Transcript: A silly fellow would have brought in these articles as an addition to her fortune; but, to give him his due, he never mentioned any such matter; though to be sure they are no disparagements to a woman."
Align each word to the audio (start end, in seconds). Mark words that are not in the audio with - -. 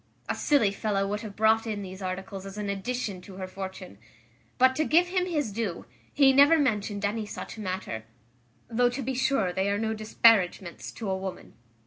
A 0.27 0.33
silly 0.33 0.71
fellow 0.71 1.07
would 1.07 1.21
have 1.21 1.35
brought 1.35 1.67
in 1.67 1.83
these 1.83 2.01
articles 2.01 2.47
as 2.47 2.57
an 2.57 2.71
addition 2.71 3.21
to 3.21 3.35
her 3.35 3.45
fortune; 3.45 3.99
but, 4.57 4.75
to 4.77 4.83
give 4.83 5.09
him 5.09 5.27
his 5.27 5.51
due, 5.51 5.85
he 6.11 6.33
never 6.33 6.57
mentioned 6.57 7.05
any 7.05 7.27
such 7.27 7.59
matter; 7.59 8.05
though 8.67 8.89
to 8.89 9.03
be 9.03 9.13
sure 9.13 9.53
they 9.53 9.69
are 9.69 9.77
no 9.77 9.93
disparagements 9.93 10.91
to 10.93 11.07
a 11.07 11.15
woman." 11.15 11.53